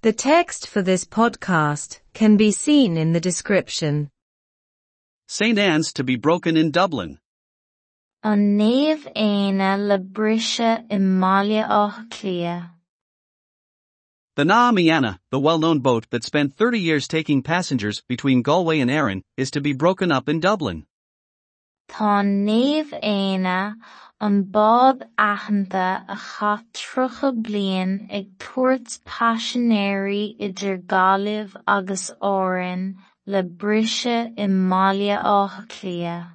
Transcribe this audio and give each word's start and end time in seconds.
The 0.00 0.12
text 0.12 0.68
for 0.68 0.80
this 0.80 1.04
podcast 1.04 1.98
can 2.14 2.36
be 2.36 2.52
seen 2.52 2.96
in 2.96 3.12
the 3.12 3.20
description. 3.20 4.10
St. 5.26 5.58
Anne's 5.58 5.92
to 5.94 6.04
be 6.04 6.14
broken 6.14 6.56
in 6.56 6.70
Dublin. 6.70 7.18
An 8.22 8.56
naomh 8.56 9.12
Éanna 9.16 9.88
le 9.88 9.98
brise 9.98 10.60
i 10.60 10.96
mBaile 10.96 11.66
Átha 11.66 12.08
Cliath. 12.10 12.70
The 14.36 14.44
Naomh 14.44 14.78
Éanna, 14.78 15.18
the 15.32 15.40
well-known 15.40 15.80
boat 15.80 16.06
that 16.10 16.22
spent 16.22 16.54
30 16.54 16.78
years 16.78 17.08
taking 17.08 17.42
passengers 17.42 18.00
between 18.08 18.42
Galway 18.42 18.78
and 18.78 18.88
Arran, 18.88 19.24
is 19.36 19.50
to 19.50 19.60
be 19.60 19.72
broken 19.72 20.12
up 20.12 20.28
in 20.28 20.38
Dublin. 20.38 20.86
Tá 21.88 22.22
naomh 22.22 22.92
Éanna 23.02 23.74
an 24.20 24.42
bád 24.44 25.04
aitheanta 25.16 26.04
a 26.08 26.16
cha 26.16 26.62
trocha 26.74 27.32
bliain 27.32 28.06
ag 28.10 28.26
paisinéirí 28.38 30.36
idir 30.38 30.78
agus 31.66 32.10
Árainn 32.20 32.96
le 33.26 33.42
brise 33.42 34.32
i 34.36 34.46
mbaile. 34.46 36.26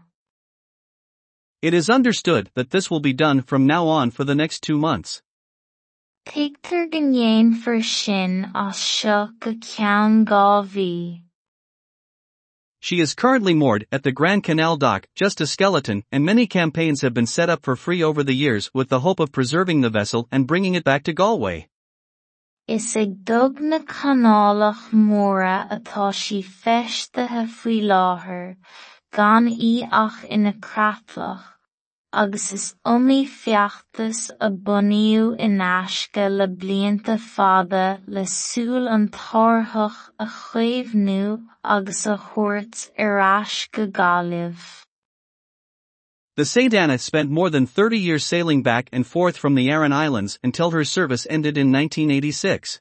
It 1.62 1.74
is 1.74 1.90
understood 1.90 2.50
that 2.56 2.72
this 2.72 2.90
will 2.90 3.00
be 3.00 3.14
done 3.14 3.42
from 3.42 3.68
now 3.68 3.88
on 3.88 4.12
for 4.12 4.24
the 4.24 4.36
next 4.36 4.62
two 4.62 4.78
months. 4.78 5.22
Tigtar 6.26 6.90
go 6.90 7.00
ndéana 7.00 7.58
for 7.58 7.82
sin 7.82 8.52
as 8.56 8.78
seo 8.78 9.32
go 9.40 9.52
ceann 9.54 10.26
dhá 10.26 10.64
mhí. 10.64 11.23
She 12.84 13.00
is 13.00 13.14
currently 13.16 13.54
moored 13.54 13.88
at 13.94 14.04
the 14.04 14.12
Grand 14.12 14.44
Canal 14.44 14.76
dock, 14.76 15.08
just 15.16 15.40
a 15.40 15.48
skeleton, 15.48 16.04
and 16.12 16.26
many 16.26 16.46
campaigns 16.46 17.00
have 17.00 17.14
been 17.14 17.26
set 17.26 17.50
up 17.50 17.64
for 17.64 17.78
free 17.78 18.04
over 18.04 18.24
the 18.24 18.36
years 18.36 18.70
with 18.74 18.90
the 18.90 19.00
hope 19.00 19.22
of 19.22 19.32
preserving 19.32 19.80
the 19.80 19.90
vessel 19.90 20.28
and 20.34 20.46
bringing 20.46 20.76
it 20.76 20.84
back 20.84 21.04
to 21.06 21.14
Galway. 21.14 21.70
Dog 22.68 23.62
gan 29.14 29.48
í 29.48 29.88
ach 29.90 30.26
ina 30.30 30.54
cratlach, 30.60 31.53
agus 32.14 32.76
feachtas 33.26 34.30
a 34.40 34.50
aisce 35.60 36.30
le 36.30 36.48
fada 37.18 38.00
le 38.08 38.22
súil 38.22 38.88
an 38.88 39.10
a 40.20 40.28
agus 41.64 42.06
a. 42.06 42.18
The 46.36 46.46
St. 46.46 46.74
Anna 46.74 46.98
spent 47.00 47.30
more 47.32 47.50
than 47.50 47.66
30 47.66 47.98
years 47.98 48.24
sailing 48.24 48.62
back 48.62 48.90
and 48.92 49.08
forth 49.08 49.36
from 49.38 49.56
the 49.56 49.72
Aran 49.72 49.94
Islands 49.94 50.38
until 50.44 50.70
her 50.72 50.84
service 50.84 51.26
ended 51.30 51.58
in 51.58 51.72
1986. 51.72 52.80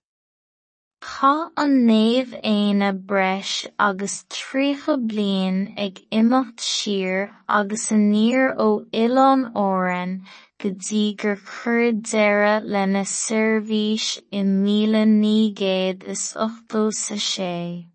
Tá 1.02 1.50
an 1.56 1.72
naomh 1.88 2.32
Éanna 2.44 2.90
breis 3.06 3.66
agus 3.76 4.24
tríocha 4.30 4.94
bliain 5.08 5.74
ag 5.76 5.94
imeacht 6.12 6.60
siar 6.60 7.34
agus 7.48 7.90
a 7.90 7.96
níor 7.96 8.54
ó 8.56 8.86
Oileáin 9.00 9.42
Árann 9.52 10.12
go 10.60 10.70
dtí 10.70 11.16
gur 11.16 11.34
chuir 11.34 11.90
deireadh 12.10 12.68
lena 12.74 13.02
seirbhís 13.14 14.06
i 14.30 14.44
míle 14.50 15.02
ní 15.14 15.52
gcéad 15.62 16.04
is 16.14 16.24
ochtó 16.46 16.84
sa 17.00 17.16
sé. 17.16 17.88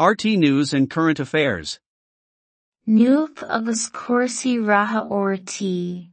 RTÉ 0.00 0.38
News 0.38 0.72
and 0.72 0.88
Current 0.88 1.20
Affairs. 1.20 1.78
Nuacht 2.88 3.44
agus 3.58 3.90
cuasaí 3.90 4.56
ratha 4.72 5.04
RTÉ. 5.04 6.11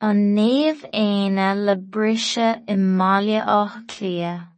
An 0.00 0.34
naomh 0.34 0.84
aine 0.92 1.54
le 1.66 1.76
brise 1.76 2.48
i 2.68 2.74
mbaile 2.74 3.40
átha 3.46 3.86
clia. 3.86 4.48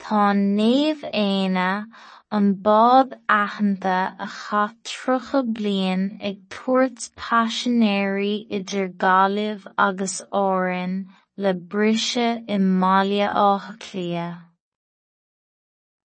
Tá 0.00 0.32
naomh 0.34 1.04
aine 1.12 1.86
an 2.32 2.54
bád 2.54 3.12
aitheanta 3.28 3.98
a 4.18 4.26
cha 4.26 4.72
trocha 4.82 5.42
bliain 5.42 6.18
ag 6.22 6.40
tuairt 6.48 7.10
paisinéirí 7.20 8.48
idir 8.58 8.88
Gaillimh 9.04 9.66
agus 9.76 10.22
Árainn 10.32 11.06
le 11.36 11.52
brise 11.54 12.28
i 12.48 12.58
mbaile 12.58 13.28
átha 13.28 13.78
clia. 13.78 14.28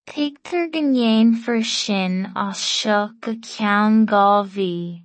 Tigtar 0.06 0.70
go 0.70 0.80
ndéana 0.80 1.38
for 1.42 1.62
sin 1.62 2.30
as 2.36 2.58
seo 2.58 3.10
go 3.20 3.32
ceann 3.32 4.04
dhá 4.06 4.44
mhí. 4.44 5.04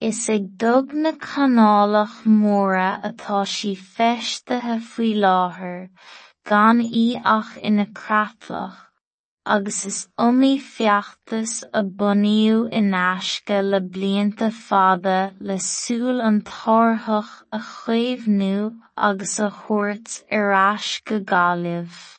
Is 0.00 0.28
ag 0.30 0.44
dog 0.56 0.92
na 0.94 1.10
canálach 1.10 2.22
móra 2.24 3.02
atá 3.02 3.38
sí 3.52 3.74
feistethe 3.74 4.76
faoi 4.90 5.08
láthair, 5.24 5.88
gan 6.46 6.78
í 6.78 7.06
ach 7.36 7.56
ina 7.70 7.86
cratlach, 8.00 8.76
agus 9.44 9.80
is 9.90 9.98
iomaí 10.16 10.52
feachtas 10.68 11.64
a 11.80 11.82
bunaíodh 11.82 12.70
in 12.70 12.94
aisce 13.00 13.58
le 13.70 13.80
blianta 13.80 14.52
fada 14.52 15.34
le 15.40 15.58
súil 15.66 16.22
an 16.28 16.42
tarthach 16.52 17.34
a 17.50 17.58
chaomhnú 17.58 18.78
agus 18.96 19.40
a 19.40 19.50
thabhairt 19.50 20.22
ar 20.30 20.52
ais 20.62 21.00
go 21.04 21.18
Gaillimh. 21.18 22.17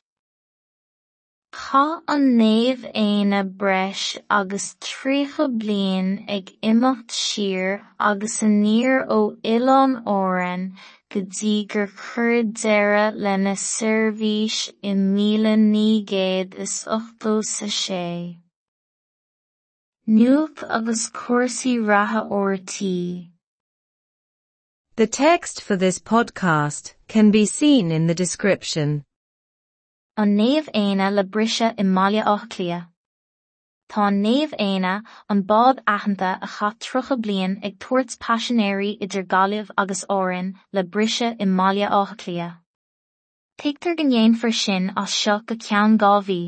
Tá 1.52 2.04
an 2.08 2.38
naomh 2.38 2.84
Éanna 2.94 3.42
breis 3.44 4.18
agus 4.30 4.76
tríocha 4.80 5.48
bliain 5.62 6.10
ag 6.30 6.52
imeacht 6.62 7.10
siar 7.10 7.82
agus 8.00 8.44
a 8.44 8.46
níor 8.46 9.08
ó 9.08 9.36
Oileáin 9.54 9.96
Árann 10.06 10.78
go 11.10 11.22
dtí 11.22 11.56
gur 11.68 11.88
chuir 11.88 12.44
deireadh 12.62 13.18
lena 13.26 13.56
seirbhís 13.64 14.60
i 14.84 14.94
míle 14.94 15.56
ní 15.64 16.06
gcéad 16.14 16.54
is 16.68 16.86
ochtó 16.98 17.44
sa 17.44 17.66
sé. 17.66 18.38
Nuacht 20.08 20.64
agus 20.70 21.10
cuasaí 21.10 21.76
ratha 21.92 22.22
RTÉ. 22.30 23.32
The 24.98 25.08
text 25.08 25.62
for 25.62 25.76
this 25.76 25.98
podcast 25.98 26.94
can 27.08 27.32
be 27.32 27.46
seen 27.48 27.92
in 27.92 28.06
the 28.06 28.16
description. 28.16 29.04
An 30.22 30.36
naomh 30.36 30.68
aine 30.76 31.10
le 31.16 31.24
brise 31.24 31.68
i 31.82 31.84
mbaile 31.90 32.22
átha 32.30 32.48
clia. 32.54 32.80
Tá 33.92 34.08
naomh 34.16 34.56
aine 34.64 34.96
an 35.30 35.44
bád 35.52 35.78
aitheanta 35.92 36.32
a 36.46 36.48
cha 36.56 36.72
trocha 36.86 37.16
bliain 37.26 37.54
ag 37.68 37.78
tuairt 37.86 38.18
paisinéirí 38.26 38.90
idir 39.06 39.24
Gaillimh 39.34 39.72
agus 39.78 40.04
Árainn 40.18 40.50
le 40.74 40.84
brise 40.84 41.30
i 41.40 41.46
mbaile 41.46 41.88
átha 42.00 42.18
clia. 42.24 42.50
Tigtar 43.58 43.96
go 43.96 44.04
ndéana 44.10 44.36
for 44.42 44.52
sin 44.52 44.92
as 44.98 45.14
seo 45.22 45.40
go 45.46 45.56
ceann 45.56 45.98
dhá 46.04 46.12
mhí. 46.28 46.42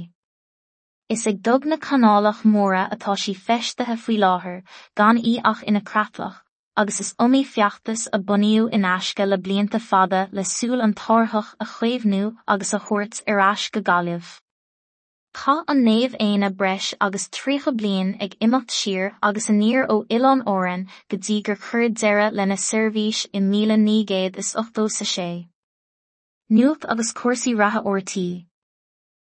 Is 1.08 1.26
ag 1.26 1.42
dog 1.42 1.66
na 1.66 1.78
canálach 1.78 2.44
móra 2.44 2.84
atá 2.92 3.16
sí 3.24 3.34
feistethe 3.48 3.98
faoi 4.04 4.18
láthair, 4.26 4.64
gan 4.98 5.24
í 5.32 5.40
ach 5.54 5.64
ina 5.64 5.80
cratlach, 5.80 6.44
agus 6.78 7.02
is 7.02 7.14
iomaí 7.20 7.42
feachtas 7.46 8.08
a 8.14 8.18
bunaíodh 8.18 8.72
in 8.72 8.86
aisce 8.86 9.26
le 9.28 9.38
blianta 9.38 9.80
fada 9.80 10.30
le 10.32 10.44
súil 10.44 10.82
an 10.84 10.94
tarthach 10.94 11.54
a 11.60 11.66
chaomhnú 11.66 12.36
agus 12.48 12.74
a 12.74 12.80
thabhairt 12.80 13.22
ar 13.28 13.42
ais 13.48 13.70
go 13.70 13.82
Gaillimh. 13.82 14.40
Tá 15.34 15.64
an 15.68 15.84
naomh 15.84 16.16
aine 16.20 16.50
breis 16.62 16.94
agus 17.02 17.28
tríocha 17.28 17.74
bliain 17.82 18.16
ag 18.22 18.38
imeacht 18.40 18.72
siar 18.78 19.16
agus 19.22 19.50
a 19.50 19.54
níor 19.54 19.86
ó 19.88 19.98
Oileán 20.08 20.44
Órainn 20.54 20.88
go 21.10 21.18
dtí 21.18 21.42
gur 21.44 21.56
chuir 21.56 21.90
deireadh 21.90 22.40
lena 22.40 22.56
seirbhís 22.56 23.26
i 23.34 23.40
míle 23.40 23.78
ní 23.84 24.06
gcéad 24.06 24.38
is 24.38 24.54
ochtó 24.64 24.90
sa 24.90 25.06
sé. 25.06 25.48
Nuacht 26.50 26.88
agus 26.88 27.12
cuasaí 27.12 27.58
ratha 27.58 27.84
ortaí. 27.84 28.46